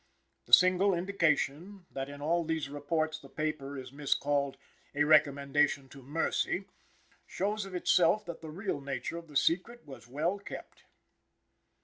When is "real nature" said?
8.49-9.17